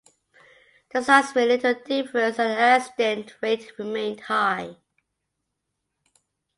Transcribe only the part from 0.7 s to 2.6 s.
The signs made little difference and the